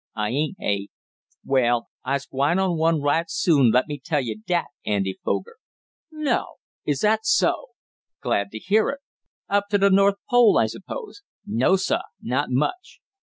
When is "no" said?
6.11-6.55, 11.45-11.75